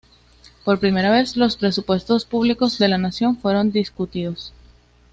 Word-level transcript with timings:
Por 0.65 0.79
primera 0.79 1.11
vez 1.11 1.37
los 1.37 1.57
presupuestos 1.57 2.25
públicos 2.25 2.79
de 2.79 2.87
la 2.87 2.97
nación 2.97 3.37
fueron 3.37 3.71
discutidos. 3.71 4.51